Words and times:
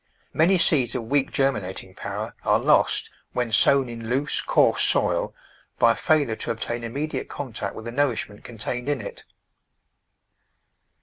Many 0.33 0.57
seeds 0.57 0.95
of 0.95 1.03
weak 1.03 1.31
germinating 1.31 1.93
power 1.93 2.33
are 2.43 2.57
lost 2.57 3.11
when 3.33 3.51
sown 3.51 3.87
in 3.87 4.09
loose, 4.09 4.41
coarse 4.41 4.81
soil 4.81 5.31
by 5.77 5.93
failure 5.93 6.35
to 6.37 6.49
obtain 6.49 6.83
immediate 6.83 7.29
contact 7.29 7.75
with 7.75 7.85
the 7.85 7.91
nourishment 7.91 8.43
contained 8.43 8.89
in 8.89 8.99
it. 8.99 9.23